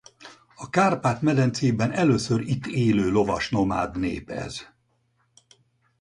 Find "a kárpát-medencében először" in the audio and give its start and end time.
0.55-2.41